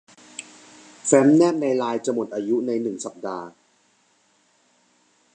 [1.07, 3.47] แฟ้มแนบในไลน์จะหมดอายุในหนึ่งสัปดาห์